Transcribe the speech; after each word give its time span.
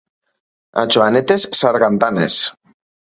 A 0.83 0.85
Joanetes, 0.95 1.45
sargantanes. 1.57 2.39